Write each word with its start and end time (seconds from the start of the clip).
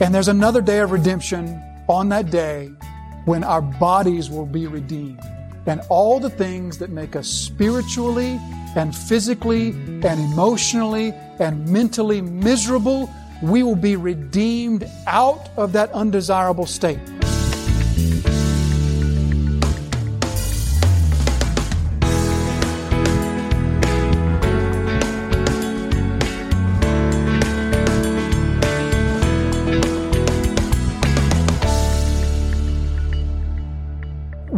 And 0.00 0.14
there's 0.14 0.28
another 0.28 0.62
day 0.62 0.78
of 0.78 0.92
redemption 0.92 1.62
on 1.86 2.08
that 2.08 2.30
day 2.30 2.72
when 3.26 3.44
our 3.44 3.60
bodies 3.60 4.30
will 4.30 4.46
be 4.46 4.66
redeemed. 4.66 5.20
And 5.66 5.82
all 5.90 6.18
the 6.18 6.30
things 6.30 6.78
that 6.78 6.88
make 6.88 7.14
us 7.16 7.28
spiritually 7.28 8.40
and 8.76 8.96
physically 8.96 9.68
and 9.68 10.32
emotionally 10.32 11.12
and 11.38 11.68
mentally 11.68 12.22
miserable, 12.22 13.10
we 13.42 13.62
will 13.62 13.76
be 13.76 13.96
redeemed 13.96 14.90
out 15.06 15.50
of 15.58 15.72
that 15.72 15.92
undesirable 15.92 16.66
state. 16.66 17.19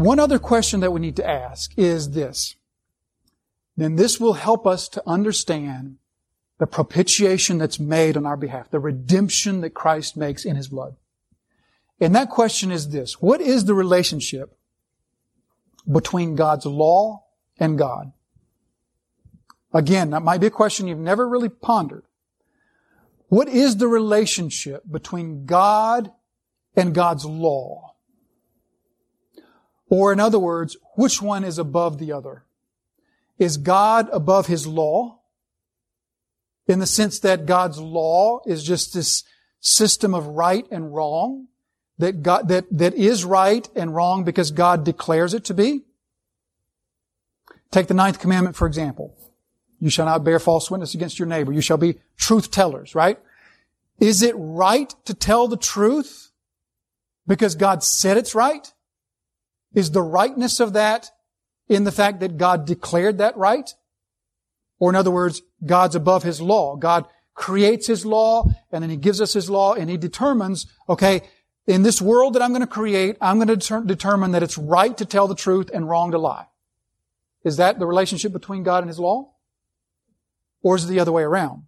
One 0.03 0.19
other 0.19 0.41
question 0.41 0.81
that 0.81 0.93
we 0.93 1.01
need 1.01 1.17
to 1.17 1.29
ask 1.29 1.73
is 1.79 2.11
this. 2.11 2.57
Then 3.77 3.95
this 3.95 4.19
will 4.19 4.33
help 4.33 4.67
us 4.67 4.89
to 4.91 5.03
understand 5.07 5.99
the 6.59 6.67
propitiation 6.67 7.59
that's 7.59 7.79
made 7.79 8.17
on 8.17 8.27
our 8.27 8.37
behalf, 8.37 8.71
the 8.71 8.81
redemption 8.81 9.61
that 9.61 9.75
Christ 9.75 10.17
makes 10.17 10.45
in 10.45 10.57
His 10.57 10.69
blood. 10.69 10.97
And 12.01 12.17
that 12.17 12.31
question 12.31 12.73
is 12.73 12.89
this. 12.89 13.23
What 13.23 13.41
is 13.41 13.65
the 13.65 13.75
relationship 13.75 14.57
between 15.91 16.35
God's 16.35 16.67
law 16.67 17.25
and 17.59 17.79
God? 17.79 18.13
Again, 19.73 20.11
that 20.11 20.23
might 20.23 20.41
be 20.41 20.49
a 20.49 20.51
question 20.51 20.89
you've 20.89 20.99
never 20.99 21.29
really 21.29 21.49
pondered. 21.49 22.05
What 23.29 23.49
is 23.49 23.77
the 23.77 23.89
relationship 23.89 24.83
between 24.91 25.47
God 25.47 26.11
and 26.75 26.93
God's 26.93 27.25
law? 27.25 27.92
Or 29.93 30.11
in 30.11 30.21
other 30.21 30.39
words, 30.39 30.79
which 30.95 31.21
one 31.21 31.45
is 31.45 31.59
above 31.59 31.99
the 31.99 32.13
other? 32.13 32.45
Is 33.39 33.59
God 33.59 34.09
above 34.11 34.47
His 34.47 34.67
law? 34.67 35.19
In 36.67 36.79
the 36.79 36.87
sense 36.87 37.19
that 37.19 37.45
God's 37.45 37.79
law 37.79 38.41
is 38.47 38.65
just 38.65 38.95
this 38.95 39.23
system 39.61 40.15
of 40.15 40.29
right 40.29 40.65
and 40.71 40.95
wrong 40.95 41.49
that 41.99 42.23
God, 42.23 42.49
that, 42.49 42.65
that 42.71 42.95
is 42.95 43.27
right 43.27 43.69
and 43.77 43.95
wrong 43.95 44.25
because 44.25 44.51
God 44.51 44.83
declares 44.83 45.35
it 45.35 45.45
to 45.45 45.55
be? 45.55 45.83
Take 47.71 47.89
the 47.89 47.93
ninth 47.93 48.19
commandment, 48.19 48.57
for 48.57 48.67
example. 48.67 49.15
You 49.79 49.91
shall 49.91 50.07
not 50.07 50.25
bear 50.25 50.39
false 50.39 50.71
witness 50.71 50.95
against 50.95 51.19
your 51.19 51.29
neighbor. 51.29 51.53
You 51.53 51.61
shall 51.61 51.77
be 51.77 51.99
truth 52.17 52.51
tellers, 52.51 52.95
right? 52.95 53.19
Is 54.01 54.23
it 54.23 54.35
right 54.39 54.95
to 55.05 55.13
tell 55.13 55.49
the 55.49 55.59
truth 55.59 56.31
because 57.27 57.57
God 57.57 57.83
said 57.83 58.17
it's 58.17 58.35
right? 58.35 58.73
Is 59.75 59.91
the 59.91 60.03
rightness 60.03 60.61
of 60.61 60.75
that 60.75 61.11
in 61.69 61.85
the 61.85 61.93
fact 61.93 62.21
that 62.21 62.37
God 62.37 62.67
declared 62.67 63.19
that 63.19 63.37
right? 63.37 63.73
Or 64.79 64.91
in 64.91 64.97
other 64.97 65.11
words, 65.11 65.43
God's 65.65 65.95
above 65.95 66.23
His 66.23 66.41
law. 66.41 66.77
God 66.77 67.07
creates 67.35 67.87
His 67.87 68.05
law 68.05 68.45
and 68.71 68.83
then 68.83 68.91
He 68.91 68.97
gives 68.97 69.21
us 69.21 69.33
His 69.33 69.49
law 69.49 69.75
and 69.75 69.89
He 69.89 69.97
determines, 69.97 70.67
okay, 70.89 71.23
in 71.67 71.83
this 71.83 72.03
world 72.03 72.35
that 72.35 72.43
I'm 72.43 72.51
going 72.51 72.61
to 72.63 72.67
create, 72.67 73.17
I'm 73.21 73.37
going 73.37 73.49
to 73.49 73.57
deter- 73.57 73.85
determine 73.85 74.33
that 74.33 74.43
it's 74.43 74.59
right 74.59 74.97
to 74.99 75.05
tell 75.05 75.29
the 75.29 75.35
truth 75.35 75.71
and 75.73 75.89
wrong 75.89 76.11
to 76.11 76.19
lie. 76.19 76.47
Is 77.45 77.57
that 77.57 77.79
the 77.79 77.87
relationship 77.87 78.33
between 78.33 78.63
God 78.63 78.79
and 78.79 78.89
His 78.89 78.99
law? 78.99 79.31
Or 80.63 80.77
is 80.77 80.85
it 80.85 80.89
the 80.89 81.01
other 81.01 81.13
way 81.13 81.23
around? 81.23 81.65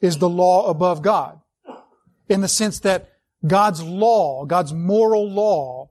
Is 0.00 0.18
the 0.18 0.28
law 0.28 0.68
above 0.68 1.02
God? 1.02 1.40
In 2.28 2.40
the 2.40 2.48
sense 2.48 2.80
that 2.80 3.10
God's 3.46 3.82
law, 3.82 4.44
God's 4.44 4.72
moral 4.72 5.30
law, 5.30 5.81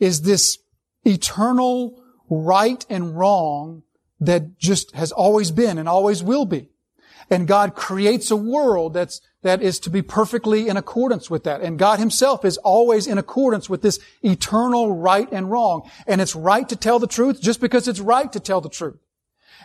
is 0.00 0.22
this 0.22 0.58
eternal 1.04 2.02
right 2.28 2.84
and 2.90 3.16
wrong 3.16 3.82
that 4.18 4.58
just 4.58 4.92
has 4.92 5.12
always 5.12 5.50
been 5.50 5.78
and 5.78 5.88
always 5.88 6.22
will 6.22 6.44
be. 6.44 6.68
And 7.30 7.46
God 7.46 7.76
creates 7.76 8.30
a 8.30 8.36
world 8.36 8.92
that's, 8.92 9.20
that 9.42 9.62
is 9.62 9.78
to 9.80 9.90
be 9.90 10.02
perfectly 10.02 10.68
in 10.68 10.76
accordance 10.76 11.30
with 11.30 11.44
that. 11.44 11.60
And 11.60 11.78
God 11.78 12.00
himself 12.00 12.44
is 12.44 12.58
always 12.58 13.06
in 13.06 13.18
accordance 13.18 13.70
with 13.70 13.82
this 13.82 14.00
eternal 14.22 14.96
right 14.96 15.28
and 15.30 15.50
wrong. 15.50 15.88
And 16.08 16.20
it's 16.20 16.34
right 16.34 16.68
to 16.68 16.76
tell 16.76 16.98
the 16.98 17.06
truth 17.06 17.40
just 17.40 17.60
because 17.60 17.86
it's 17.86 18.00
right 18.00 18.30
to 18.32 18.40
tell 18.40 18.60
the 18.60 18.68
truth. 18.68 18.98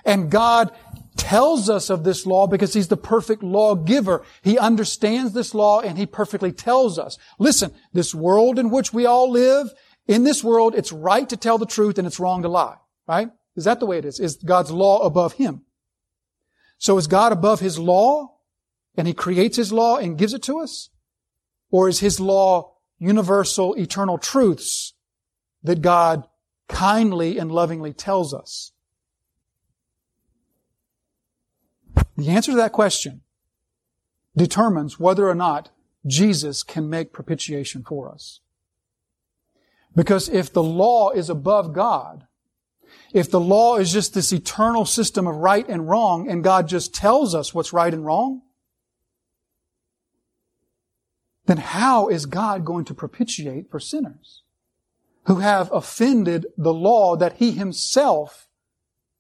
And 0.06 0.30
God 0.30 0.72
tells 1.18 1.70
us 1.70 1.90
of 1.90 2.04
this 2.04 2.28
law 2.28 2.46
because 2.46 2.74
He's 2.74 2.90
the 2.90 2.98
perfect 2.98 3.42
lawgiver. 3.42 4.24
He 4.44 4.60
understands 4.60 5.34
this 5.34 5.56
law 5.56 5.80
and 5.82 5.98
He 5.98 6.06
perfectly 6.06 6.52
tells 6.52 7.00
us. 7.00 7.18
Listen, 7.40 7.74
this 7.94 8.14
world 8.14 8.60
in 8.60 8.70
which 8.70 8.94
we 8.94 9.08
all 9.08 9.32
live 9.32 9.74
in 10.08 10.24
this 10.24 10.44
world, 10.44 10.76
it's 10.76 10.92
right 10.92 11.28
to 11.30 11.38
tell 11.38 11.58
the 11.58 11.66
truth 11.66 11.98
and 11.98 12.06
it's 12.08 12.20
wrong 12.20 12.44
to 12.44 12.50
lie, 12.50 12.78
right? 13.08 13.30
Is 13.56 13.66
that 13.66 13.80
the 13.80 13.86
way 13.86 13.98
it 13.98 14.06
is? 14.06 14.20
Is 14.20 14.36
God's 14.36 14.72
law 14.72 15.00
above 15.00 15.34
Him? 15.34 15.62
So 16.78 16.98
is 16.98 17.08
God 17.08 17.32
above 17.32 17.60
His 17.60 17.80
law 17.80 18.38
and 18.96 19.08
He 19.08 19.14
creates 19.14 19.58
His 19.58 19.72
law 19.72 19.98
and 19.98 20.18
gives 20.18 20.34
it 20.34 20.44
to 20.44 20.60
us? 20.60 20.90
Or 21.72 21.90
is 21.90 22.00
His 22.00 22.20
law 22.20 22.74
universal, 23.00 23.74
eternal 23.76 24.18
truths 24.18 24.94
that 25.64 25.82
God 25.82 26.28
kindly 26.68 27.38
and 27.40 27.52
lovingly 27.52 27.94
tells 27.94 28.34
us? 28.34 28.72
The 32.18 32.30
answer 32.30 32.52
to 32.52 32.58
that 32.58 32.72
question 32.72 33.22
determines 34.38 35.00
whether 35.00 35.28
or 35.28 35.36
not 35.36 35.72
Jesus 36.06 36.62
can 36.62 36.90
make 36.90 37.14
propitiation 37.14 37.84
for 37.84 38.12
us. 38.12 38.42
Because 39.96 40.28
if 40.30 40.52
the 40.52 40.64
law 40.64 41.12
is 41.12 41.30
above 41.30 41.74
God, 41.74 42.28
if 43.14 43.32
the 43.32 43.40
law 43.40 43.78
is 43.78 43.94
just 43.94 44.14
this 44.14 44.34
eternal 44.34 44.86
system 44.86 45.26
of 45.26 45.38
right 45.38 45.68
and 45.70 45.88
wrong 45.88 46.30
and 46.30 46.44
God 46.44 46.68
just 46.68 46.94
tells 46.94 47.34
us 47.34 47.54
what's 47.54 47.72
right 47.72 47.94
and 47.94 48.06
wrong, 48.06 48.42
then 51.46 51.58
how 51.58 52.10
is 52.10 52.26
God 52.26 52.66
going 52.66 52.86
to 52.86 52.94
propitiate 52.94 53.70
for 53.70 53.80
sinners 53.80 54.44
who 55.28 55.36
have 55.36 55.72
offended 55.72 56.48
the 56.58 56.74
law 56.74 57.16
that 57.16 57.38
He 57.38 57.52
Himself 57.52 58.50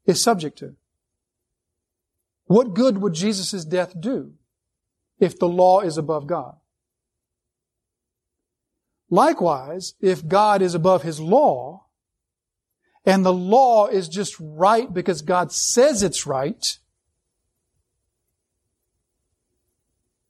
is 0.05 0.21
subject 0.21 0.57
to? 0.59 0.75
What 2.47 2.73
good 2.73 2.97
would 2.97 3.13
Jesus' 3.13 3.63
death 3.63 3.99
do 3.99 4.33
if 5.19 5.39
the 5.39 5.47
law 5.47 5.79
is 5.79 5.97
above 5.97 6.27
God? 6.27 6.55
Likewise, 9.09 9.93
if 9.99 10.27
God 10.27 10.61
is 10.61 10.73
above 10.73 11.03
His 11.03 11.19
law, 11.19 11.85
and 13.05 13.23
the 13.23 13.33
law 13.33 13.87
is 13.87 14.09
just 14.09 14.35
right 14.39 14.91
because 14.91 15.21
God 15.21 15.51
says 15.51 16.01
it's 16.01 16.25
right, 16.25 16.77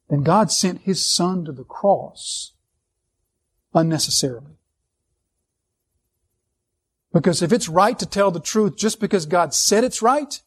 then 0.08 0.22
God 0.22 0.52
sent 0.52 0.82
His 0.82 1.04
Son 1.04 1.44
to 1.46 1.52
the 1.52 1.64
cross 1.64 2.52
unnecessarily. 3.74 4.58
Because 7.12 7.40
if 7.40 7.50
it's 7.50 7.68
right 7.68 7.98
to 7.98 8.04
tell 8.04 8.30
the 8.30 8.40
truth 8.40 8.76
just 8.76 9.00
because 9.00 9.24
God 9.24 9.54
said 9.54 9.84
it's 9.84 10.02
right, 10.02 10.42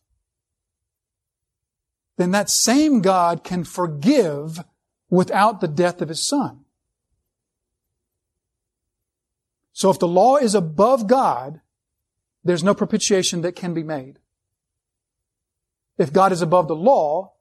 then 2.17 2.29
that 2.31 2.49
same 2.49 3.01
God 3.01 3.43
can 3.43 3.63
forgive 3.63 4.59
without 5.09 5.61
the 5.61 5.67
death 5.67 5.99
of 6.01 6.09
His 6.09 6.25
Son. 6.25 6.58
So 9.79 9.89
if 9.89 9.97
the 9.97 10.09
law 10.09 10.35
is 10.35 10.55
above 10.55 11.07
God, 11.07 11.61
there's 12.43 12.65
no 12.65 12.75
propitiation 12.75 13.43
that 13.43 13.55
can 13.55 13.73
be 13.73 13.81
made. 13.81 14.19
If 15.97 16.11
God 16.11 16.33
is 16.33 16.41
above 16.41 16.67
the 16.67 16.75
law, 16.75 17.31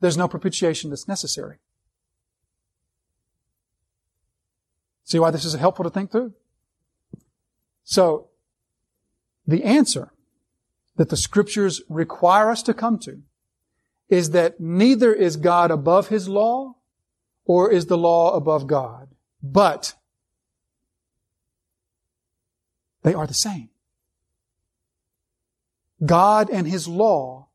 there's 0.00 0.16
no 0.16 0.26
propitiation 0.26 0.90
that's 0.90 1.06
necessary. 1.06 1.58
See 5.04 5.20
why 5.20 5.30
this 5.30 5.44
is 5.44 5.54
helpful 5.54 5.84
to 5.84 5.90
think 5.90 6.10
through? 6.10 6.34
So, 7.84 8.26
the 9.46 9.62
answer 9.62 10.10
that 10.96 11.10
the 11.10 11.16
scriptures 11.16 11.80
require 11.88 12.50
us 12.50 12.64
to 12.64 12.74
come 12.74 12.98
to 12.98 13.22
is 14.08 14.30
that 14.30 14.58
neither 14.58 15.14
is 15.14 15.36
God 15.36 15.70
above 15.70 16.08
His 16.08 16.28
law 16.28 16.74
or 17.44 17.70
is 17.70 17.86
the 17.86 17.96
law 17.98 18.34
above 18.34 18.66
God, 18.66 19.10
but 19.40 19.94
they 23.02 23.14
are 23.14 23.26
the 23.26 23.34
same. 23.34 23.68
God 26.04 26.50
and 26.50 26.66
His 26.66 26.88
law 26.88 27.48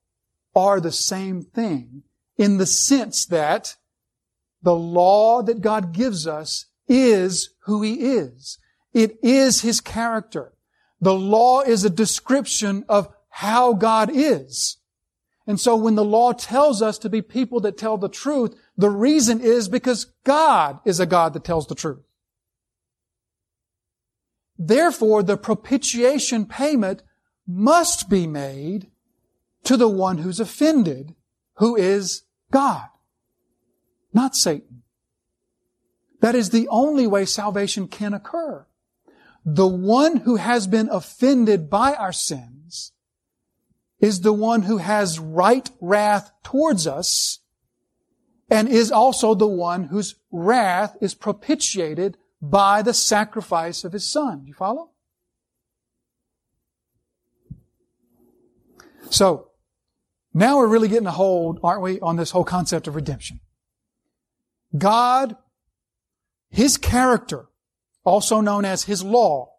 are 0.55 0.79
the 0.79 0.91
same 0.91 1.41
thing 1.41 2.03
in 2.38 2.57
the 2.57 2.65
sense 2.65 3.25
that 3.25 3.75
the 4.61 4.75
law 4.75 5.41
that 5.41 5.61
God 5.61 5.91
gives 5.91 6.27
us 6.27 6.65
is 6.88 7.51
who 7.65 7.81
He 7.81 7.94
is. 7.94 8.57
It 8.94 9.17
is 9.21 9.61
His 9.61 9.81
character. 9.81 10.53
The 10.99 11.13
law 11.13 11.61
is 11.61 11.83
a 11.83 11.89
description 11.89 12.83
of 12.89 13.13
how 13.29 13.73
God 13.73 14.09
is. 14.11 14.77
And 15.45 15.59
so 15.59 15.75
when 15.75 15.95
the 15.95 16.03
law 16.03 16.33
tells 16.33 16.81
us 16.81 16.97
to 16.99 17.09
be 17.09 17.21
people 17.21 17.59
that 17.61 17.77
tell 17.77 17.97
the 17.97 18.09
truth, 18.09 18.55
the 18.75 18.89
reason 18.89 19.39
is 19.39 19.69
because 19.69 20.05
God 20.23 20.79
is 20.83 20.99
a 20.99 21.05
God 21.05 21.33
that 21.33 21.44
tells 21.44 21.67
the 21.67 21.75
truth. 21.75 22.06
Therefore, 24.57 25.24
the 25.24 25.38
propitiation 25.38 26.45
payment 26.45 27.04
must 27.48 28.09
be 28.09 28.27
made 28.27 28.92
to 29.63 29.77
the 29.77 29.88
one 29.88 30.19
who's 30.19 30.39
offended, 30.39 31.15
who 31.56 31.75
is 31.75 32.24
God, 32.51 32.88
not 34.13 34.36
Satan. 34.36 34.83
That 36.21 36.36
is 36.36 36.50
the 36.50 36.68
only 36.69 37.06
way 37.06 37.25
salvation 37.25 37.88
can 37.88 38.13
occur. 38.13 38.65
The 39.45 39.68
one 39.68 40.18
who 40.18 40.38
has 40.38 40.68
been 40.68 40.89
offended 40.89 41.69
by 41.69 41.94
our 41.94 42.12
sins 42.12 42.92
is 44.00 44.21
the 44.21 44.33
one 44.33 44.63
who 44.63 44.77
has 44.77 45.19
right 45.19 45.69
wrath 45.80 46.31
towards 46.44 46.86
us 46.88 47.39
and 48.50 48.68
is 48.68 48.92
also 48.92 49.33
the 49.33 49.48
one 49.48 49.86
whose 49.86 50.15
wrath 50.31 50.95
is 51.01 51.13
propitiated 51.13 52.18
by 52.41 52.81
the 52.81 52.93
sacrifice 52.93 53.83
of 53.83 53.93
his 53.93 54.09
son. 54.09 54.43
You 54.45 54.53
follow? 54.53 54.91
So, 59.09 59.47
now 60.33 60.57
we're 60.57 60.67
really 60.67 60.87
getting 60.87 61.07
a 61.07 61.11
hold, 61.11 61.59
aren't 61.63 61.81
we, 61.81 61.99
on 61.99 62.15
this 62.15 62.31
whole 62.31 62.43
concept 62.43 62.87
of 62.87 62.95
redemption. 62.95 63.39
God, 64.77 65.35
His 66.49 66.77
character, 66.77 67.47
also 68.03 68.41
known 68.41 68.65
as 68.65 68.83
His 68.83 69.03
law, 69.03 69.53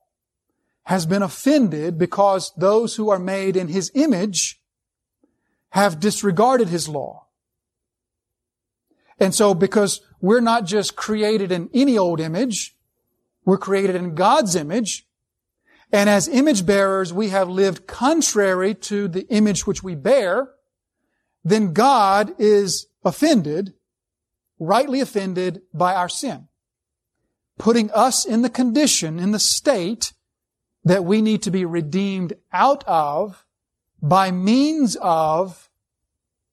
has 0.85 1.07
been 1.07 1.23
offended 1.23 1.99
because 1.99 2.53
those 2.57 2.97
who 2.97 3.11
are 3.11 3.19
made 3.19 3.57
in 3.57 3.69
His 3.69 3.91
image 3.95 4.61
have 5.71 6.01
disregarded 6.01 6.69
His 6.69 6.89
law. 6.89 7.28
And 9.19 9.35
so 9.35 9.55
because 9.55 10.01
we're 10.21 10.41
not 10.41 10.65
just 10.65 10.97
created 10.97 11.53
in 11.53 11.71
any 11.75 11.99
old 11.99 12.21
image, 12.21 12.77
we're 13.45 13.59
created 13.59 13.97
in 13.97 14.15
God's 14.15 14.55
image, 14.55 15.07
and 15.91 16.11
as 16.11 16.29
image 16.29 16.67
bearers, 16.67 17.13
we 17.13 17.31
have 17.31 17.49
lived 17.49 17.87
contrary 17.87 18.75
to 18.75 19.09
the 19.09 19.27
image 19.29 19.67
which 19.67 19.83
we 19.83 19.95
bear, 19.95 20.51
then 21.45 21.73
God 21.73 22.35
is 22.39 22.89
offended, 23.05 23.73
rightly 24.59 25.01
offended 25.01 25.63
by 25.73 25.95
our 25.95 26.09
sin, 26.09 26.49
putting 27.59 27.91
us 27.93 28.27
in 28.27 28.43
the 28.43 28.51
condition, 28.51 29.19
in 29.19 29.31
the 29.31 29.39
state 29.39 30.13
that 30.85 31.05
we 31.05 31.23
need 31.23 31.43
to 31.43 31.51
be 31.51 31.65
redeemed 31.65 32.35
out 32.53 32.85
of 32.85 33.47
by 34.03 34.31
means 34.31 34.97
of 35.01 35.71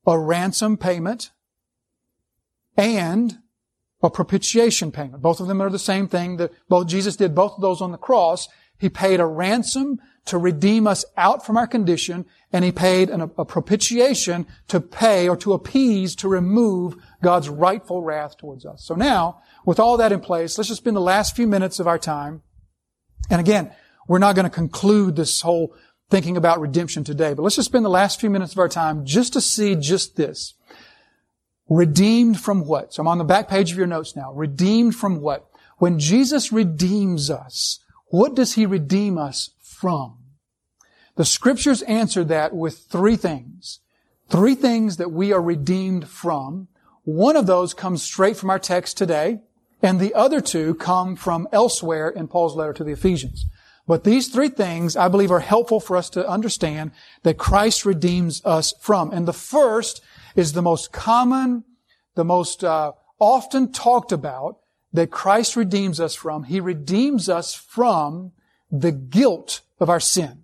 a 0.07 0.17
ransom 0.17 0.77
payment 0.77 1.31
and 2.77 3.37
a 4.01 4.09
propitiation 4.09 4.91
payment. 4.91 5.21
Both 5.21 5.39
of 5.39 5.47
them 5.47 5.61
are 5.61 5.69
the 5.69 5.79
same 5.79 6.07
thing. 6.07 6.37
That 6.37 6.51
both 6.69 6.87
Jesus 6.87 7.15
did 7.15 7.35
both 7.35 7.53
of 7.53 7.61
those 7.61 7.81
on 7.81 7.91
the 7.91 7.97
cross. 7.97 8.47
He 8.77 8.89
paid 8.89 9.19
a 9.19 9.25
ransom 9.25 9.99
to 10.25 10.37
redeem 10.37 10.87
us 10.87 11.05
out 11.17 11.45
from 11.45 11.55
our 11.55 11.67
condition, 11.67 12.25
and 12.51 12.65
he 12.65 12.71
paid 12.71 13.09
an, 13.09 13.21
a 13.21 13.45
propitiation 13.45 14.47
to 14.67 14.81
pay 14.81 15.29
or 15.29 15.37
to 15.37 15.53
appease, 15.53 16.15
to 16.15 16.27
remove 16.27 16.95
God's 17.21 17.47
rightful 17.47 18.01
wrath 18.01 18.37
towards 18.37 18.65
us. 18.65 18.83
So 18.83 18.95
now, 18.95 19.41
with 19.65 19.79
all 19.79 19.97
that 19.97 20.11
in 20.11 20.19
place, 20.19 20.57
let's 20.57 20.67
just 20.67 20.81
spend 20.81 20.95
the 20.95 21.01
last 21.01 21.35
few 21.35 21.47
minutes 21.47 21.79
of 21.79 21.87
our 21.87 21.99
time. 21.99 22.41
And 23.29 23.39
again, 23.39 23.71
we're 24.07 24.19
not 24.19 24.35
going 24.35 24.45
to 24.45 24.49
conclude 24.49 25.15
this 25.15 25.41
whole 25.41 25.75
thinking 26.09 26.37
about 26.37 26.59
redemption 26.59 27.03
today, 27.03 27.33
but 27.33 27.43
let's 27.43 27.55
just 27.55 27.69
spend 27.69 27.85
the 27.85 27.89
last 27.89 28.19
few 28.19 28.29
minutes 28.29 28.51
of 28.51 28.59
our 28.59 28.69
time 28.69 29.05
just 29.05 29.33
to 29.33 29.41
see 29.41 29.75
just 29.75 30.15
this. 30.15 30.53
Redeemed 31.69 32.39
from 32.39 32.65
what? 32.65 32.93
So 32.93 33.01
I'm 33.01 33.07
on 33.07 33.17
the 33.17 33.23
back 33.23 33.47
page 33.47 33.71
of 33.71 33.77
your 33.77 33.87
notes 33.87 34.15
now. 34.15 34.31
Redeemed 34.33 34.95
from 34.95 35.19
what? 35.21 35.49
When 35.77 35.99
Jesus 35.99 36.51
redeems 36.51 37.29
us, 37.29 37.79
what 38.07 38.35
does 38.35 38.53
He 38.53 38.65
redeem 38.65 39.17
us 39.17 39.49
from? 39.61 40.17
The 41.15 41.25
scriptures 41.25 41.81
answer 41.83 42.23
that 42.25 42.53
with 42.53 42.85
three 42.89 43.15
things. 43.15 43.79
Three 44.29 44.55
things 44.55 44.97
that 44.97 45.11
we 45.11 45.31
are 45.33 45.41
redeemed 45.41 46.07
from. 46.07 46.67
One 47.03 47.35
of 47.35 47.45
those 47.45 47.73
comes 47.73 48.03
straight 48.03 48.37
from 48.37 48.49
our 48.49 48.59
text 48.59 48.97
today, 48.97 49.41
and 49.81 49.99
the 49.99 50.13
other 50.13 50.41
two 50.41 50.75
come 50.75 51.15
from 51.15 51.47
elsewhere 51.51 52.09
in 52.09 52.27
Paul's 52.27 52.55
letter 52.55 52.73
to 52.73 52.83
the 52.83 52.93
Ephesians. 52.93 53.45
But 53.87 54.03
these 54.03 54.29
three 54.29 54.49
things, 54.49 54.95
I 54.95 55.07
believe, 55.07 55.31
are 55.31 55.41
helpful 55.41 55.79
for 55.79 55.95
us 55.95 56.09
to 56.11 56.27
understand 56.27 56.91
that 57.21 57.37
Christ 57.37 57.85
redeems 57.85 58.43
us 58.43 58.73
from. 58.81 59.11
And 59.11 59.27
the 59.27 59.33
first 59.33 60.01
is 60.35 60.53
the 60.53 60.61
most 60.61 60.91
common, 60.91 61.63
the 62.15 62.25
most 62.25 62.63
uh, 62.63 62.91
often 63.19 63.71
talked 63.71 64.11
about 64.11 64.57
that 64.93 65.11
Christ 65.11 65.55
redeems 65.55 65.99
us 65.99 66.15
from. 66.15 66.43
He 66.43 66.59
redeems 66.59 67.29
us 67.29 67.53
from 67.53 68.31
the 68.71 68.91
guilt 68.91 69.61
of 69.79 69.89
our 69.89 69.99
sin. 69.99 70.43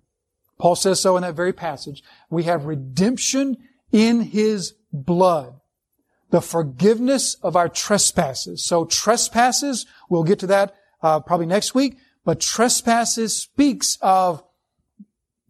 Paul 0.58 0.76
says 0.76 1.00
so 1.00 1.16
in 1.16 1.22
that 1.22 1.34
very 1.34 1.52
passage. 1.52 2.02
We 2.30 2.44
have 2.44 2.66
redemption 2.66 3.56
in 3.90 4.20
His 4.20 4.74
blood. 4.92 5.54
The 6.30 6.40
forgiveness 6.40 7.34
of 7.42 7.56
our 7.56 7.68
trespasses. 7.68 8.64
So 8.64 8.84
trespasses, 8.84 9.86
we'll 10.08 10.24
get 10.24 10.38
to 10.40 10.46
that 10.46 10.74
uh, 11.02 11.20
probably 11.20 11.46
next 11.46 11.74
week, 11.74 11.98
but 12.24 12.40
trespasses 12.40 13.36
speaks 13.36 13.98
of 14.00 14.42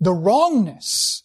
the 0.00 0.12
wrongness 0.12 1.22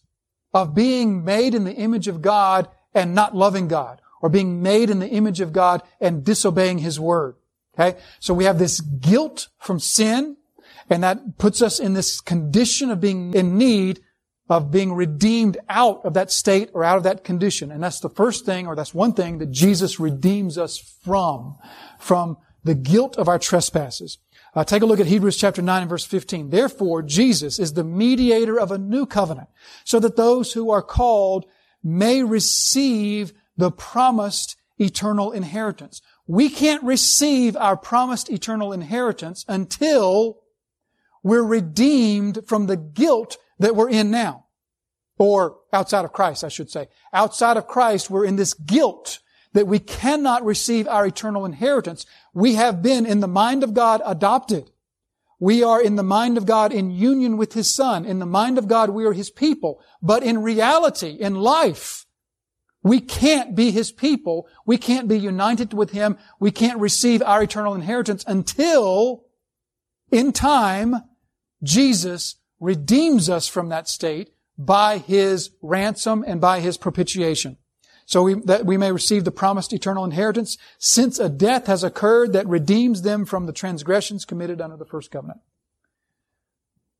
of 0.54 0.76
being 0.76 1.24
made 1.24 1.56
in 1.56 1.64
the 1.64 1.74
image 1.74 2.08
of 2.08 2.22
God 2.22 2.68
and 2.94 3.14
not 3.14 3.36
loving 3.36 3.68
God, 3.68 4.02
or 4.22 4.30
being 4.30 4.62
made 4.62 4.90
in 4.90 5.00
the 5.00 5.10
image 5.10 5.42
of 5.42 5.54
God 5.54 5.82
and 6.00 6.24
disobeying 6.24 6.80
His 6.80 7.00
word. 7.00 7.36
Okay? 7.78 8.00
So 8.20 8.34
we 8.34 8.46
have 8.46 8.60
this 8.60 8.82
guilt 8.82 9.50
from 9.60 9.80
sin, 9.80 10.38
and 10.90 11.04
that 11.04 11.38
puts 11.38 11.62
us 11.62 11.80
in 11.80 11.94
this 11.94 12.22
condition 12.22 12.90
of 12.90 13.02
being 13.02 13.34
in 13.34 13.58
need 13.58 14.02
of 14.50 14.72
being 14.72 14.94
redeemed 14.94 15.58
out 15.68 16.06
of 16.06 16.14
that 16.14 16.32
state 16.32 16.70
or 16.74 16.84
out 16.84 16.98
of 16.98 17.04
that 17.04 17.24
condition. 17.24 17.72
And 17.72 17.84
that's 17.84 18.00
the 18.00 18.10
first 18.10 18.46
thing, 18.46 18.68
or 18.68 18.76
that's 18.76 18.94
one 18.94 19.14
thing 19.14 19.40
that 19.40 19.52
Jesus 19.52 20.00
redeems 20.00 20.58
us 20.58 20.78
from, 20.78 21.58
from 22.00 22.38
the 22.64 22.76
guilt 22.76 23.18
of 23.18 23.28
our 23.28 23.40
trespasses. 23.40 24.20
Uh, 24.56 24.64
take 24.64 24.82
a 24.82 24.86
look 24.86 25.00
at 25.00 25.06
Hebrews 25.06 25.38
chapter 25.38 25.62
9 25.62 25.82
and 25.82 25.90
verse 25.90 26.06
15. 26.06 26.50
Therefore, 26.50 27.02
Jesus 27.02 27.60
is 27.60 27.74
the 27.74 27.84
mediator 27.84 28.60
of 28.60 28.72
a 28.72 28.78
new 28.78 29.06
covenant, 29.06 29.50
so 29.84 30.00
that 30.00 30.16
those 30.16 30.54
who 30.54 30.72
are 30.72 30.82
called 30.82 31.46
may 31.84 32.24
receive 32.24 33.34
the 33.56 33.72
promised 33.72 34.56
eternal 34.78 35.32
inheritance. 35.32 36.02
We 36.28 36.50
can't 36.50 36.84
receive 36.84 37.56
our 37.56 37.78
promised 37.78 38.30
eternal 38.30 38.74
inheritance 38.74 39.46
until 39.48 40.40
we're 41.24 41.44
redeemed 41.44 42.40
from 42.48 42.68
the 42.68 42.78
guilt 42.78 43.38
that 43.60 43.76
we're 43.76 43.90
in 43.90 44.12
now. 44.12 44.46
Or 45.18 45.58
outside 45.74 46.06
of 46.06 46.14
Christ, 46.14 46.44
I 46.44 46.50
should 46.50 46.70
say. 46.70 46.88
Outside 47.12 47.58
of 47.58 47.68
Christ, 47.68 48.10
we're 48.10 48.26
in 48.26 48.36
this 48.36 48.54
guilt 48.54 49.20
that 49.54 49.68
we 49.68 49.80
cannot 49.80 50.46
receive 50.46 50.88
our 50.88 51.08
eternal 51.08 51.46
inheritance. 51.46 52.06
We 52.34 52.56
have 52.56 52.84
been 52.84 53.06
in 53.06 53.22
the 53.22 53.28
mind 53.28 53.64
of 53.64 53.74
God 53.74 54.02
adopted. 54.06 54.70
We 55.40 55.64
are 55.64 55.82
in 55.82 55.96
the 55.96 56.04
mind 56.04 56.38
of 56.38 56.46
God 56.46 56.74
in 56.74 56.90
union 56.90 57.38
with 57.38 57.54
His 57.54 57.74
Son. 57.74 58.06
In 58.06 58.20
the 58.20 58.26
mind 58.26 58.58
of 58.58 58.68
God, 58.68 58.90
we 58.90 59.06
are 59.06 59.14
His 59.14 59.30
people. 59.30 59.82
But 60.02 60.24
in 60.24 60.42
reality, 60.42 61.12
in 61.12 61.36
life, 61.36 62.06
we 62.82 63.00
can't 63.00 63.56
be 63.56 63.72
His 63.72 63.92
people. 63.92 64.48
We 64.66 64.78
can't 64.78 65.08
be 65.08 65.20
united 65.20 65.74
with 65.74 65.92
Him. 65.92 66.18
We 66.40 66.52
can't 66.52 66.80
receive 66.80 67.22
our 67.22 67.44
eternal 67.44 67.76
inheritance 67.76 68.24
until, 68.28 69.26
in 70.12 70.32
time, 70.32 70.96
Jesus 71.62 72.38
redeems 72.60 73.30
us 73.30 73.48
from 73.48 73.70
that 73.70 73.88
state 73.88 74.32
by 74.58 74.98
His 74.98 75.52
ransom 75.62 76.24
and 76.26 76.42
by 76.42 76.62
His 76.62 76.78
propitiation 76.78 77.58
so 78.08 78.24
we, 78.24 78.36
that 78.46 78.66
we 78.66 78.78
may 78.78 78.94
receive 78.94 79.26
the 79.26 79.32
promised 79.32 79.74
eternal 79.74 80.06
inheritance, 80.06 80.58
since 80.80 81.20
a 81.20 81.28
death 81.28 81.68
has 81.68 81.84
occurred 81.84 82.32
that 82.32 82.48
redeems 82.48 83.02
them 83.02 83.26
from 83.26 83.48
the 83.48 83.52
transgressions 83.52 84.24
committed 84.24 84.62
under 84.62 84.78
the 84.78 84.86
first 84.86 85.12
covenant. 85.12 85.42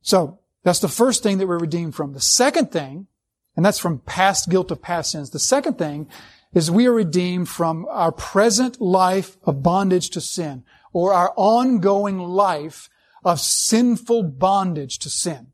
So, 0.02 0.40
that's 0.64 0.80
the 0.80 0.90
first 0.90 1.24
thing 1.24 1.38
that 1.38 1.48
we're 1.48 1.60
redeemed 1.60 1.96
from. 1.96 2.12
The 2.12 2.20
second 2.20 2.74
thing, 2.74 3.08
and 3.56 3.66
that's 3.66 3.80
from 3.80 4.00
past 4.00 4.50
guilt 4.50 4.70
of 4.70 4.82
past 4.82 5.12
sins. 5.12 5.30
The 5.30 5.40
second 5.40 5.78
thing 5.78 6.10
is 6.54 6.70
we 6.70 6.88
are 6.88 6.92
redeemed 6.92 7.48
from 7.48 7.88
our 7.90 8.12
present 8.12 8.82
life 8.82 9.38
of 9.44 9.64
bondage 9.64 10.10
to 10.10 10.20
sin, 10.20 10.66
or 10.92 11.14
our 11.14 11.34
ongoing 11.38 12.20
life 12.20 12.90
of 13.24 13.40
sinful 13.40 14.24
bondage 14.24 15.00
to 15.00 15.10
sin. 15.10 15.54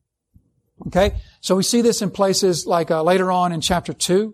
Okay? 0.88 1.14
So 1.42 1.56
we 1.56 1.64
see 1.64 1.82
this 1.82 2.02
in 2.02 2.10
places 2.10 2.66
like 2.66 2.90
uh, 2.90 3.04
later 3.04 3.32
on 3.32 3.52
in 3.52 3.62
chapter 3.62 3.94
2. 3.94 4.34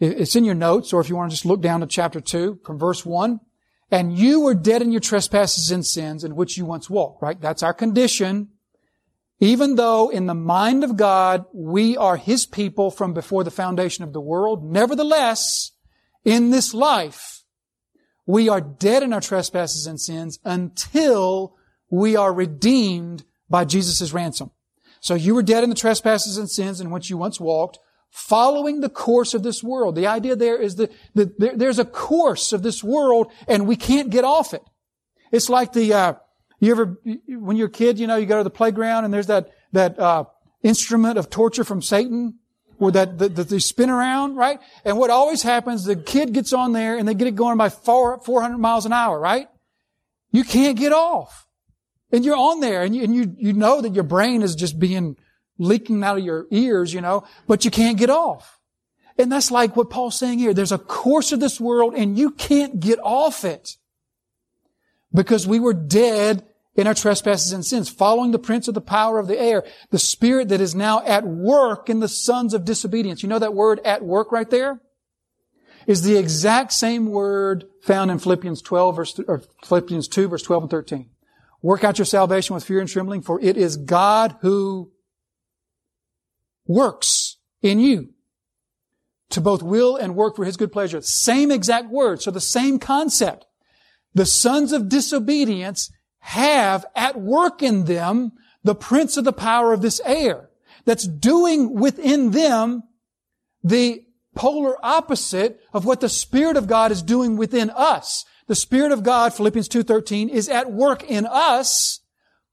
It's 0.00 0.34
in 0.34 0.44
your 0.44 0.54
notes, 0.54 0.92
or 0.92 1.00
if 1.00 1.08
you 1.08 1.16
want 1.16 1.30
to 1.30 1.34
just 1.34 1.44
look 1.44 1.60
down 1.60 1.80
to 1.80 1.86
chapter 1.86 2.20
2 2.20 2.60
from 2.64 2.78
verse 2.78 3.04
1. 3.04 3.38
And 3.90 4.16
you 4.16 4.40
were 4.40 4.54
dead 4.54 4.82
in 4.82 4.92
your 4.92 5.00
trespasses 5.00 5.70
and 5.70 5.84
sins 5.84 6.24
in 6.24 6.36
which 6.36 6.56
you 6.56 6.64
once 6.64 6.88
walked, 6.88 7.22
right? 7.22 7.40
That's 7.40 7.62
our 7.62 7.74
condition. 7.74 8.48
Even 9.40 9.76
though 9.76 10.08
in 10.10 10.26
the 10.26 10.34
mind 10.34 10.84
of 10.84 10.96
God 10.96 11.44
we 11.52 11.96
are 11.96 12.16
His 12.16 12.46
people 12.46 12.90
from 12.90 13.12
before 13.12 13.42
the 13.44 13.50
foundation 13.50 14.04
of 14.04 14.12
the 14.12 14.20
world, 14.20 14.64
nevertheless, 14.64 15.72
in 16.24 16.50
this 16.50 16.72
life, 16.72 17.42
we 18.26 18.48
are 18.48 18.60
dead 18.60 19.02
in 19.02 19.12
our 19.12 19.20
trespasses 19.20 19.86
and 19.86 20.00
sins 20.00 20.38
until 20.44 21.56
we 21.90 22.16
are 22.16 22.32
redeemed 22.32 23.24
by 23.48 23.64
Jesus' 23.64 24.12
ransom. 24.12 24.50
So 25.00 25.14
you 25.14 25.34
were 25.34 25.42
dead 25.42 25.64
in 25.64 25.70
the 25.70 25.76
trespasses 25.76 26.38
and 26.38 26.48
sins 26.48 26.80
in 26.80 26.90
which 26.90 27.10
you 27.10 27.16
once 27.16 27.40
walked, 27.40 27.78
following 28.10 28.80
the 28.80 28.88
course 28.88 29.34
of 29.34 29.42
this 29.42 29.62
world. 29.62 29.94
The 29.94 30.06
idea 30.06 30.36
there 30.36 30.60
is 30.60 30.76
that, 30.76 30.92
that 31.14 31.38
there, 31.38 31.56
there's 31.56 31.78
a 31.78 31.84
course 31.84 32.52
of 32.52 32.62
this 32.62 32.82
world 32.82 33.32
and 33.48 33.66
we 33.66 33.76
can't 33.76 34.10
get 34.10 34.24
off 34.24 34.52
it. 34.52 34.62
It's 35.32 35.48
like 35.48 35.72
the, 35.72 35.92
uh, 35.92 36.14
you 36.58 36.72
ever, 36.72 36.98
when 37.28 37.56
you're 37.56 37.68
a 37.68 37.70
kid, 37.70 37.98
you 37.98 38.06
know, 38.06 38.16
you 38.16 38.26
go 38.26 38.38
to 38.38 38.44
the 38.44 38.50
playground 38.50 39.04
and 39.04 39.14
there's 39.14 39.28
that, 39.28 39.50
that, 39.72 39.98
uh, 39.98 40.24
instrument 40.62 41.18
of 41.18 41.30
torture 41.30 41.64
from 41.64 41.80
Satan 41.80 42.38
where 42.78 42.92
that, 42.92 43.18
that, 43.18 43.36
that, 43.36 43.48
they 43.48 43.58
spin 43.58 43.90
around, 43.90 44.36
right? 44.36 44.58
And 44.84 44.98
what 44.98 45.10
always 45.10 45.42
happens, 45.42 45.84
the 45.84 45.96
kid 45.96 46.32
gets 46.32 46.52
on 46.52 46.72
there 46.72 46.96
and 46.98 47.06
they 47.06 47.14
get 47.14 47.28
it 47.28 47.34
going 47.34 47.58
by 47.58 47.68
four, 47.68 48.18
400 48.20 48.58
miles 48.58 48.86
an 48.86 48.92
hour, 48.92 49.18
right? 49.18 49.48
You 50.32 50.44
can't 50.44 50.78
get 50.78 50.92
off. 50.92 51.46
And 52.10 52.24
you're 52.24 52.36
on 52.36 52.60
there 52.60 52.82
and 52.82 52.96
you, 52.96 53.04
and 53.04 53.14
you, 53.14 53.34
you 53.38 53.52
know 53.52 53.80
that 53.80 53.94
your 53.94 54.04
brain 54.04 54.42
is 54.42 54.54
just 54.54 54.78
being 54.78 55.16
leaking 55.60 56.02
out 56.02 56.18
of 56.18 56.24
your 56.24 56.46
ears, 56.50 56.92
you 56.92 57.00
know, 57.00 57.22
but 57.46 57.64
you 57.64 57.70
can't 57.70 57.98
get 57.98 58.10
off. 58.10 58.58
And 59.18 59.30
that's 59.30 59.50
like 59.50 59.76
what 59.76 59.90
Paul's 59.90 60.18
saying 60.18 60.38
here. 60.38 60.54
There's 60.54 60.72
a 60.72 60.78
course 60.78 61.30
of 61.30 61.40
this 61.40 61.60
world 61.60 61.94
and 61.94 62.18
you 62.18 62.30
can't 62.30 62.80
get 62.80 62.98
off 63.02 63.44
it. 63.44 63.76
Because 65.12 65.46
we 65.46 65.60
were 65.60 65.74
dead 65.74 66.46
in 66.76 66.86
our 66.86 66.94
trespasses 66.94 67.52
and 67.52 67.66
sins, 67.66 67.90
following 67.90 68.30
the 68.30 68.38
prince 68.38 68.68
of 68.68 68.74
the 68.74 68.80
power 68.80 69.18
of 69.18 69.26
the 69.26 69.38
air, 69.38 69.64
the 69.90 69.98
spirit 69.98 70.48
that 70.48 70.60
is 70.60 70.74
now 70.74 71.04
at 71.04 71.26
work 71.26 71.90
in 71.90 72.00
the 72.00 72.08
sons 72.08 72.54
of 72.54 72.64
disobedience. 72.64 73.22
You 73.22 73.28
know 73.28 73.40
that 73.40 73.54
word 73.54 73.80
at 73.84 74.02
work 74.02 74.32
right 74.32 74.48
there? 74.48 74.80
Is 75.86 76.02
the 76.02 76.16
exact 76.16 76.72
same 76.72 77.06
word 77.06 77.64
found 77.82 78.10
in 78.10 78.18
Philippians 78.18 78.62
12 78.62 78.96
verse, 78.96 79.20
or 79.26 79.42
Philippians 79.64 80.08
2 80.08 80.28
verse 80.28 80.42
12 80.42 80.62
and 80.62 80.70
13. 80.70 81.10
Work 81.60 81.84
out 81.84 81.98
your 81.98 82.06
salvation 82.06 82.54
with 82.54 82.64
fear 82.64 82.80
and 82.80 82.88
trembling, 82.88 83.20
for 83.20 83.40
it 83.40 83.56
is 83.56 83.76
God 83.76 84.36
who 84.40 84.92
works 86.70 87.36
in 87.62 87.80
you 87.80 88.10
to 89.30 89.40
both 89.40 89.62
will 89.62 89.96
and 89.96 90.14
work 90.14 90.36
for 90.36 90.44
his 90.44 90.56
good 90.56 90.72
pleasure. 90.72 91.00
Same 91.00 91.50
exact 91.50 91.90
word. 91.90 92.22
So 92.22 92.30
the 92.30 92.40
same 92.40 92.78
concept. 92.78 93.44
The 94.14 94.26
sons 94.26 94.72
of 94.72 94.88
disobedience 94.88 95.90
have 96.20 96.86
at 96.94 97.20
work 97.20 97.62
in 97.62 97.84
them 97.84 98.32
the 98.62 98.74
prince 98.74 99.16
of 99.16 99.24
the 99.24 99.32
power 99.32 99.72
of 99.72 99.82
this 99.82 100.00
air 100.04 100.50
that's 100.84 101.06
doing 101.06 101.74
within 101.74 102.30
them 102.30 102.82
the 103.64 104.04
polar 104.34 104.74
opposite 104.84 105.60
of 105.72 105.84
what 105.84 106.00
the 106.00 106.08
Spirit 106.08 106.56
of 106.56 106.66
God 106.66 106.92
is 106.92 107.02
doing 107.02 107.36
within 107.36 107.70
us. 107.70 108.24
The 108.46 108.54
Spirit 108.54 108.92
of 108.92 109.02
God, 109.02 109.34
Philippians 109.34 109.68
2.13, 109.68 110.28
is 110.28 110.48
at 110.48 110.72
work 110.72 111.02
in 111.02 111.26
us, 111.26 112.00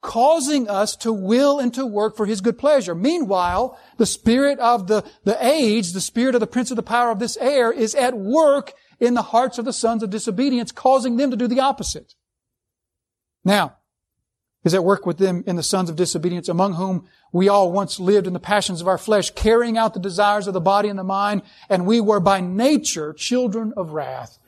causing 0.01 0.69
us 0.69 0.95
to 0.97 1.11
will 1.11 1.59
and 1.59 1.73
to 1.73 1.85
work 1.85 2.15
for 2.15 2.25
His 2.25 2.41
good 2.41 2.57
pleasure. 2.57 2.95
Meanwhile, 2.95 3.77
the 3.97 4.05
Spirit 4.05 4.59
of 4.59 4.87
the, 4.87 5.03
the 5.23 5.37
age, 5.45 5.93
the 5.93 6.01
Spirit 6.01 6.35
of 6.35 6.41
the 6.41 6.47
Prince 6.47 6.71
of 6.71 6.77
the 6.77 6.83
power 6.83 7.11
of 7.11 7.19
this 7.19 7.37
air 7.37 7.71
is 7.71 7.95
at 7.95 8.17
work 8.17 8.73
in 8.99 9.13
the 9.13 9.21
hearts 9.21 9.57
of 9.57 9.65
the 9.65 9.73
sons 9.73 10.03
of 10.03 10.09
disobedience, 10.09 10.71
causing 10.71 11.17
them 11.17 11.31
to 11.31 11.37
do 11.37 11.47
the 11.47 11.59
opposite. 11.59 12.15
Now, 13.43 13.77
is 14.63 14.73
at 14.73 14.83
work 14.83 15.05
with 15.05 15.17
them 15.17 15.43
in 15.47 15.55
the 15.55 15.63
sons 15.63 15.89
of 15.89 15.95
disobedience, 15.95 16.49
among 16.49 16.73
whom 16.73 17.07
we 17.31 17.47
all 17.47 17.71
once 17.71 17.99
lived 17.99 18.27
in 18.27 18.33
the 18.33 18.39
passions 18.39 18.81
of 18.81 18.87
our 18.87 18.97
flesh, 18.97 19.31
carrying 19.31 19.77
out 19.77 19.93
the 19.93 19.99
desires 19.99 20.47
of 20.47 20.53
the 20.53 20.61
body 20.61 20.89
and 20.89 20.99
the 20.99 21.03
mind, 21.03 21.41
and 21.69 21.85
we 21.85 22.01
were 22.01 22.19
by 22.19 22.41
nature 22.41 23.13
children 23.13 23.73
of 23.77 23.91
wrath, 23.91 24.39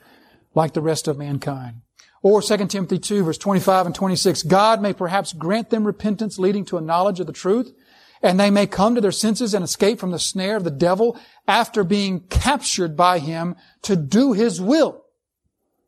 like 0.53 0.74
the 0.74 0.82
rest 0.82 1.08
of 1.08 1.18
mankind. 1.18 1.82
Or 2.21 2.41
2 2.41 2.67
Timothy 2.67 2.99
2 2.99 3.23
verse 3.23 3.38
25 3.38 3.88
and 3.88 3.95
26, 3.95 4.43
God 4.43 4.81
may 4.81 4.93
perhaps 4.93 5.33
grant 5.33 5.69
them 5.69 5.85
repentance 5.85 6.38
leading 6.38 6.65
to 6.65 6.77
a 6.77 6.81
knowledge 6.81 7.19
of 7.19 7.27
the 7.27 7.33
truth, 7.33 7.73
and 8.21 8.39
they 8.39 8.49
may 8.49 8.67
come 8.67 8.95
to 8.95 9.01
their 9.01 9.11
senses 9.11 9.53
and 9.53 9.63
escape 9.63 9.99
from 9.99 10.11
the 10.11 10.19
snare 10.19 10.57
of 10.57 10.63
the 10.65 10.71
devil 10.71 11.17
after 11.47 11.83
being 11.83 12.21
captured 12.29 12.97
by 12.97 13.19
him 13.19 13.55
to 13.83 13.95
do 13.95 14.33
his 14.33 14.59
will. 14.59 15.03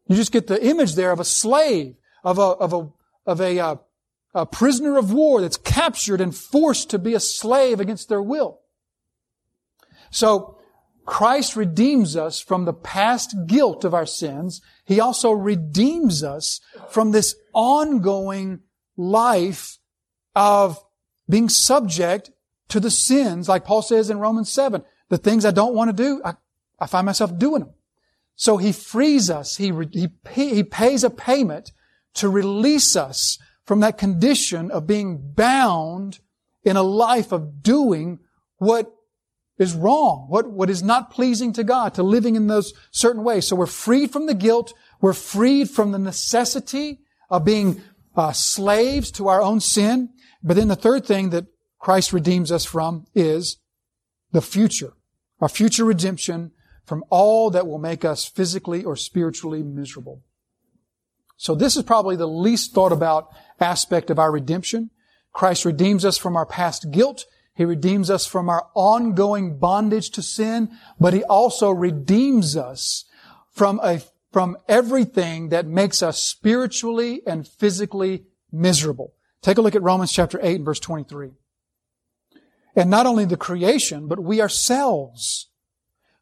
You 0.07 0.15
just 0.15 0.31
get 0.31 0.47
the 0.47 0.65
image 0.65 0.95
there 0.95 1.11
of 1.11 1.19
a 1.19 1.25
slave, 1.25 1.95
of 2.23 2.37
a, 2.37 2.41
of 2.41 2.73
a 2.73 2.89
of 3.25 3.39
a, 3.39 3.59
uh, 3.59 3.75
a 4.33 4.45
prisoner 4.45 4.97
of 4.97 5.13
war 5.13 5.41
that's 5.41 5.57
captured 5.57 6.21
and 6.21 6.35
forced 6.35 6.89
to 6.89 6.99
be 6.99 7.13
a 7.13 7.19
slave 7.19 7.79
against 7.79 8.09
their 8.09 8.21
will. 8.21 8.59
So, 10.09 10.57
Christ 11.05 11.55
redeems 11.55 12.15
us 12.15 12.39
from 12.39 12.65
the 12.65 12.73
past 12.73 13.35
guilt 13.47 13.83
of 13.83 13.93
our 13.93 14.05
sins. 14.05 14.61
He 14.85 14.99
also 14.99 15.31
redeems 15.31 16.23
us 16.23 16.61
from 16.89 17.11
this 17.11 17.35
ongoing 17.53 18.59
life 18.95 19.79
of 20.35 20.79
being 21.27 21.49
subject 21.49 22.31
to 22.69 22.79
the 22.79 22.91
sins, 22.91 23.49
like 23.49 23.65
Paul 23.65 23.81
says 23.81 24.09
in 24.09 24.19
Romans 24.19 24.51
7. 24.51 24.83
The 25.09 25.17
things 25.17 25.43
I 25.43 25.51
don't 25.51 25.75
want 25.75 25.89
to 25.89 26.03
do, 26.03 26.21
I, 26.23 26.35
I 26.79 26.87
find 26.87 27.05
myself 27.05 27.37
doing 27.37 27.61
them. 27.61 27.73
So 28.35 28.57
he 28.57 28.71
frees 28.71 29.29
us. 29.29 29.57
He, 29.57 29.71
he, 29.91 30.09
he 30.33 30.63
pays 30.63 31.03
a 31.03 31.09
payment 31.09 31.71
to 32.15 32.29
release 32.29 32.95
us 32.95 33.37
from 33.65 33.81
that 33.81 33.97
condition 33.97 34.71
of 34.71 34.87
being 34.87 35.33
bound 35.33 36.19
in 36.63 36.77
a 36.77 36.83
life 36.83 37.31
of 37.31 37.61
doing 37.61 38.19
what 38.57 38.91
is 39.61 39.75
wrong, 39.75 40.25
what, 40.29 40.49
what 40.49 40.69
is 40.69 40.81
not 40.81 41.11
pleasing 41.11 41.53
to 41.53 41.63
God, 41.63 41.93
to 41.93 42.03
living 42.03 42.35
in 42.35 42.47
those 42.47 42.73
certain 42.91 43.23
ways. 43.23 43.47
So 43.47 43.55
we're 43.55 43.65
freed 43.65 44.11
from 44.11 44.25
the 44.25 44.33
guilt. 44.33 44.73
We're 44.99 45.13
freed 45.13 45.69
from 45.69 45.91
the 45.91 45.99
necessity 45.99 46.99
of 47.29 47.45
being 47.45 47.81
uh, 48.15 48.31
slaves 48.31 49.11
to 49.11 49.27
our 49.27 49.41
own 49.41 49.59
sin. 49.59 50.09
But 50.43 50.55
then 50.55 50.67
the 50.67 50.75
third 50.75 51.05
thing 51.05 51.29
that 51.29 51.45
Christ 51.79 52.13
redeems 52.13 52.51
us 52.51 52.65
from 52.65 53.05
is 53.15 53.57
the 54.31 54.41
future, 54.41 54.93
our 55.39 55.49
future 55.49 55.85
redemption 55.85 56.51
from 56.85 57.03
all 57.09 57.49
that 57.51 57.67
will 57.67 57.79
make 57.79 58.03
us 58.03 58.25
physically 58.25 58.83
or 58.83 58.95
spiritually 58.95 59.63
miserable. 59.63 60.23
So 61.37 61.55
this 61.55 61.75
is 61.75 61.83
probably 61.83 62.15
the 62.15 62.27
least 62.27 62.73
thought 62.73 62.91
about 62.91 63.29
aspect 63.59 64.09
of 64.09 64.19
our 64.19 64.31
redemption. 64.31 64.91
Christ 65.33 65.65
redeems 65.65 66.05
us 66.05 66.17
from 66.17 66.35
our 66.35 66.45
past 66.45 66.91
guilt. 66.91 67.25
He 67.53 67.65
redeems 67.65 68.09
us 68.09 68.25
from 68.25 68.49
our 68.49 68.67
ongoing 68.73 69.57
bondage 69.59 70.09
to 70.11 70.21
sin, 70.21 70.71
but 70.99 71.13
He 71.13 71.23
also 71.23 71.69
redeems 71.71 72.55
us 72.55 73.05
from 73.51 73.79
a, 73.83 74.01
from 74.31 74.57
everything 74.67 75.49
that 75.49 75.67
makes 75.67 76.01
us 76.01 76.21
spiritually 76.21 77.21
and 77.27 77.47
physically 77.47 78.23
miserable. 78.51 79.13
Take 79.41 79.57
a 79.57 79.61
look 79.61 79.75
at 79.75 79.81
Romans 79.83 80.11
chapter 80.11 80.39
8 80.41 80.57
and 80.57 80.65
verse 80.65 80.79
23. 80.79 81.31
And 82.75 82.89
not 82.89 83.05
only 83.05 83.25
the 83.25 83.37
creation, 83.37 84.07
but 84.07 84.23
we 84.23 84.41
ourselves 84.41 85.49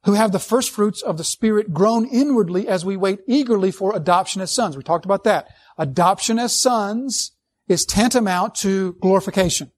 who 0.06 0.14
have 0.14 0.32
the 0.32 0.40
first 0.40 0.72
fruits 0.72 1.02
of 1.02 1.18
the 1.18 1.24
Spirit 1.24 1.74
groan 1.74 2.06
inwardly 2.08 2.68
as 2.68 2.86
we 2.86 2.96
wait 2.96 3.20
eagerly 3.28 3.72
for 3.72 3.96
adoption 3.96 4.42
as 4.42 4.50
sons. 4.50 4.78
We 4.78 4.84
talked 4.84 5.06
about 5.06 5.26
that. 5.26 5.50
Adoption 5.78 6.40
as 6.40 6.56
sons 6.56 7.32
is 7.68 7.86
tantamount 7.86 8.56
to 8.56 8.94
glorification. 9.02 9.72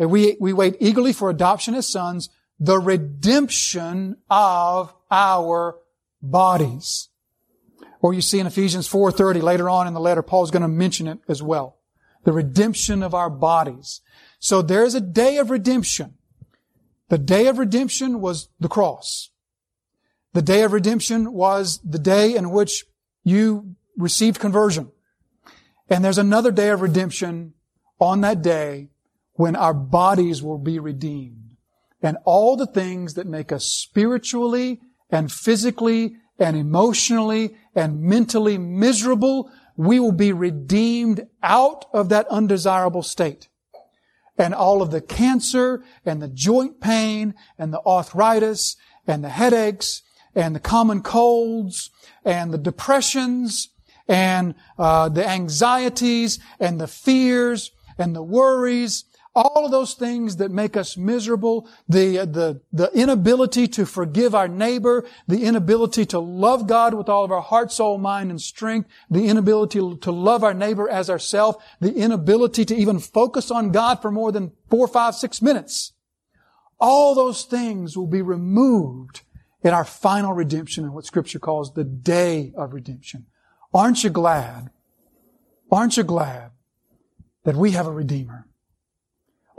And 0.00 0.10
we, 0.10 0.38
we 0.40 0.54
wait 0.54 0.78
eagerly 0.80 1.12
for 1.12 1.28
adoption 1.28 1.74
as 1.74 1.86
sons, 1.86 2.30
the 2.58 2.78
redemption 2.78 4.16
of 4.30 4.94
our 5.10 5.76
bodies. 6.22 7.10
Or 8.00 8.14
you 8.14 8.22
see 8.22 8.40
in 8.40 8.46
Ephesians 8.46 8.88
4.30, 8.88 9.42
later 9.42 9.68
on 9.68 9.86
in 9.86 9.92
the 9.92 10.00
letter, 10.00 10.22
Paul's 10.22 10.50
going 10.50 10.62
to 10.62 10.68
mention 10.68 11.06
it 11.06 11.18
as 11.28 11.42
well. 11.42 11.76
The 12.24 12.32
redemption 12.32 13.02
of 13.02 13.14
our 13.14 13.28
bodies. 13.28 14.00
So 14.38 14.62
there's 14.62 14.94
a 14.94 15.02
day 15.02 15.36
of 15.36 15.50
redemption. 15.50 16.14
The 17.10 17.18
day 17.18 17.46
of 17.46 17.58
redemption 17.58 18.22
was 18.22 18.48
the 18.58 18.68
cross. 18.68 19.28
The 20.32 20.42
day 20.42 20.62
of 20.62 20.72
redemption 20.72 21.34
was 21.34 21.78
the 21.84 21.98
day 21.98 22.34
in 22.34 22.50
which 22.50 22.86
you 23.22 23.76
received 23.98 24.40
conversion. 24.40 24.92
And 25.90 26.02
there's 26.02 26.18
another 26.18 26.52
day 26.52 26.70
of 26.70 26.80
redemption 26.80 27.52
on 28.00 28.22
that 28.22 28.40
day 28.40 28.88
when 29.34 29.56
our 29.56 29.74
bodies 29.74 30.42
will 30.42 30.58
be 30.58 30.78
redeemed. 30.78 31.56
And 32.02 32.16
all 32.24 32.56
the 32.56 32.66
things 32.66 33.14
that 33.14 33.26
make 33.26 33.52
us 33.52 33.66
spiritually 33.66 34.80
and 35.10 35.30
physically 35.30 36.16
and 36.38 36.56
emotionally 36.56 37.56
and 37.74 38.00
mentally 38.00 38.58
miserable, 38.58 39.50
we 39.76 40.00
will 40.00 40.12
be 40.12 40.32
redeemed 40.32 41.26
out 41.42 41.84
of 41.92 42.08
that 42.08 42.26
undesirable 42.28 43.02
state 43.02 43.48
and 44.40 44.54
all 44.54 44.80
of 44.80 44.90
the 44.90 45.02
cancer 45.02 45.84
and 46.04 46.22
the 46.22 46.28
joint 46.28 46.80
pain 46.80 47.34
and 47.58 47.72
the 47.72 47.80
arthritis 47.84 48.76
and 49.06 49.22
the 49.22 49.28
headaches 49.28 50.02
and 50.34 50.54
the 50.54 50.60
common 50.60 51.02
colds 51.02 51.90
and 52.24 52.50
the 52.50 52.58
depressions 52.58 53.68
and 54.08 54.54
uh, 54.78 55.08
the 55.10 55.28
anxieties 55.28 56.38
and 56.58 56.80
the 56.80 56.86
fears 56.86 57.70
and 57.98 58.16
the 58.16 58.22
worries 58.22 59.04
all 59.34 59.64
of 59.64 59.70
those 59.70 59.94
things 59.94 60.36
that 60.36 60.50
make 60.50 60.76
us 60.76 60.96
miserable, 60.96 61.68
the, 61.88 62.20
uh, 62.20 62.24
the, 62.24 62.60
the 62.72 62.90
inability 62.92 63.68
to 63.68 63.86
forgive 63.86 64.34
our 64.34 64.48
neighbor, 64.48 65.06
the 65.28 65.44
inability 65.44 66.04
to 66.06 66.18
love 66.18 66.66
God 66.66 66.94
with 66.94 67.08
all 67.08 67.24
of 67.24 67.30
our 67.30 67.40
heart, 67.40 67.70
soul, 67.70 67.96
mind, 67.98 68.30
and 68.30 68.40
strength, 68.40 68.88
the 69.08 69.28
inability 69.28 69.78
to 69.78 70.10
love 70.10 70.42
our 70.42 70.54
neighbor 70.54 70.88
as 70.88 71.08
ourselves, 71.08 71.58
the 71.80 71.94
inability 71.94 72.64
to 72.64 72.74
even 72.74 72.98
focus 72.98 73.50
on 73.50 73.70
God 73.70 74.02
for 74.02 74.10
more 74.10 74.32
than 74.32 74.52
four, 74.68 74.88
five, 74.88 75.14
six 75.14 75.40
minutes. 75.40 75.92
All 76.80 77.14
those 77.14 77.44
things 77.44 77.96
will 77.96 78.08
be 78.08 78.22
removed 78.22 79.22
in 79.62 79.72
our 79.72 79.84
final 79.84 80.32
redemption 80.32 80.84
in 80.84 80.92
what 80.92 81.04
scripture 81.04 81.38
calls 81.38 81.74
the 81.74 81.84
day 81.84 82.52
of 82.56 82.72
redemption. 82.72 83.26
Aren't 83.72 84.02
you 84.02 84.10
glad? 84.10 84.70
Aren't 85.70 85.96
you 85.96 86.02
glad 86.02 86.50
that 87.44 87.54
we 87.54 87.72
have 87.72 87.86
a 87.86 87.92
redeemer? 87.92 88.48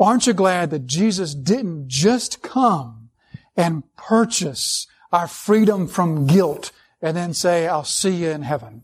Aren't 0.01 0.25
you 0.25 0.34
glad 0.34 0.72
that 0.72 0.88
Jesus 0.88 1.36
didn't 1.36 1.88
just 1.88 2.41
come 2.41 3.12
and 3.55 3.84
purchase 3.96 4.88
our 5.12 5.27
freedom 5.27 5.88
from 5.88 6.25
guilt 6.25 6.72
and 7.03 7.15
then 7.15 7.36
say, 7.36 7.67
I'll 7.67 7.84
see 7.84 8.15
you 8.15 8.29
in 8.29 8.41
heaven. 8.41 8.81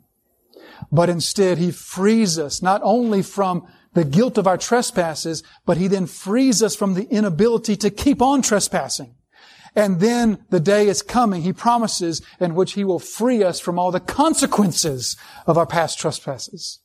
But 0.91 1.09
instead, 1.09 1.57
He 1.57 1.71
frees 1.71 2.37
us 2.37 2.61
not 2.61 2.81
only 2.83 3.23
from 3.23 3.65
the 3.93 4.05
guilt 4.05 4.37
of 4.37 4.45
our 4.45 4.59
trespasses, 4.59 5.41
but 5.65 5.77
He 5.77 5.87
then 5.87 6.05
frees 6.05 6.61
us 6.61 6.75
from 6.75 6.93
the 6.93 7.07
inability 7.09 7.75
to 7.77 7.89
keep 7.89 8.21
on 8.21 8.43
trespassing. 8.43 9.15
And 9.75 9.99
then 9.99 10.45
the 10.51 10.59
day 10.59 10.87
is 10.87 11.01
coming, 11.01 11.41
He 11.41 11.53
promises, 11.53 12.21
in 12.39 12.53
which 12.53 12.73
He 12.73 12.83
will 12.83 12.99
free 12.99 13.43
us 13.43 13.59
from 13.59 13.79
all 13.79 13.91
the 13.91 13.99
consequences 13.99 15.17
of 15.47 15.57
our 15.57 15.65
past 15.65 15.97
trespasses. 15.97 16.79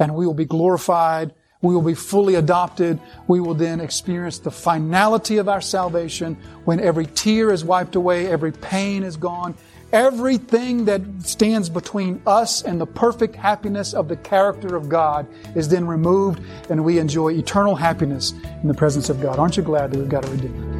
And 0.00 0.16
we 0.16 0.26
will 0.26 0.34
be 0.34 0.46
glorified 0.46 1.32
we 1.62 1.74
will 1.74 1.82
be 1.82 1.94
fully 1.94 2.34
adopted. 2.34 3.00
We 3.28 3.40
will 3.40 3.54
then 3.54 3.80
experience 3.80 4.38
the 4.38 4.50
finality 4.50 5.38
of 5.38 5.48
our 5.48 5.60
salvation 5.60 6.36
when 6.64 6.80
every 6.80 7.06
tear 7.06 7.52
is 7.52 7.64
wiped 7.64 7.94
away, 7.94 8.26
every 8.26 8.52
pain 8.52 9.04
is 9.04 9.16
gone, 9.16 9.54
everything 9.92 10.84
that 10.86 11.02
stands 11.20 11.68
between 11.68 12.20
us 12.26 12.62
and 12.62 12.80
the 12.80 12.86
perfect 12.86 13.36
happiness 13.36 13.94
of 13.94 14.08
the 14.08 14.16
character 14.16 14.74
of 14.74 14.88
God 14.88 15.26
is 15.54 15.68
then 15.68 15.86
removed 15.86 16.42
and 16.68 16.84
we 16.84 16.98
enjoy 16.98 17.32
eternal 17.32 17.76
happiness 17.76 18.32
in 18.62 18.68
the 18.68 18.74
presence 18.74 19.08
of 19.08 19.20
God. 19.20 19.38
Aren't 19.38 19.56
you 19.56 19.62
glad 19.62 19.92
that 19.92 19.98
we've 19.98 20.08
got 20.08 20.24
a 20.24 20.30
Redeemer? 20.30 20.71